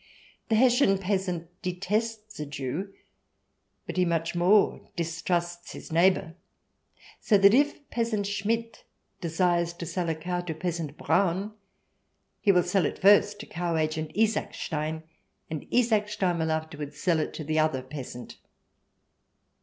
[0.49, 2.91] The Hessian peasant detests a Jew,
[3.85, 6.33] but he much more distrusts his neighbour.
[7.19, 8.83] So that if peasant Schmidt
[9.21, 11.53] desires to sell a cow to peasant Braun,
[12.39, 15.03] he will sell it first to Cow Agent Isaacstein,
[15.51, 18.37] and Isaacstein will afterwards sell it to the other peasant.